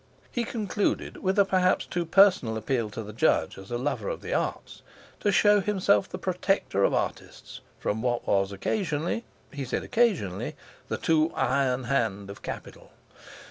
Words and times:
He 0.31 0.45
concluded 0.45 1.17
with 1.17 1.37
a 1.37 1.45
perhaps 1.45 1.85
too 1.85 2.05
personal 2.07 2.57
appeal 2.57 2.89
to 2.89 3.03
the 3.03 3.13
Judge, 3.13 3.55
as 3.59 3.69
a 3.69 3.77
lover 3.77 4.09
of 4.09 4.23
the 4.23 4.33
arts, 4.33 4.81
to 5.19 5.31
show 5.31 5.59
himself 5.61 6.09
the 6.09 6.17
protector 6.17 6.83
of 6.83 6.91
artists, 6.91 7.61
from 7.79 8.01
what 8.01 8.25
was 8.25 8.51
occasionally—he 8.51 9.63
said 9.65 9.83
occasionally—the 9.83 10.97
too 10.97 11.31
iron 11.35 11.83
hand 11.83 12.31
of 12.31 12.41
capital. 12.41 12.89